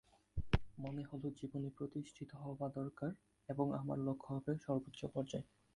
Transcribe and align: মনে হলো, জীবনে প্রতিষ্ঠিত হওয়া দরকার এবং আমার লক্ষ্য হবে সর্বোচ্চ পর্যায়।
মনে 0.77 1.03
হলো, 1.03 1.27
জীবনে 1.31 1.69
প্রতিষ্ঠিত 1.77 2.31
হওয়া 2.35 2.67
দরকার 2.69 3.11
এবং 3.49 3.65
আমার 3.73 3.97
লক্ষ্য 3.99 4.29
হবে 4.35 4.51
সর্বোচ্চ 4.65 5.01
পর্যায়। 5.05 5.45